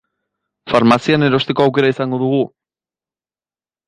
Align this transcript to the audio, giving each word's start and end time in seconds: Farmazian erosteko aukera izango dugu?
Farmazian 0.71 1.25
erosteko 1.27 1.65
aukera 1.65 1.91
izango 1.93 2.21
dugu? 2.23 2.39